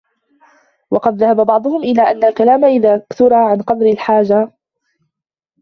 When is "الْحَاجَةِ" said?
3.85-4.51